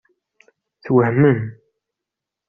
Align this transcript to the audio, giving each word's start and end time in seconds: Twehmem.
Twehmem. 0.85 1.39